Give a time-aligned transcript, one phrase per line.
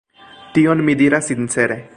[0.55, 1.83] Tion mi diras sincere.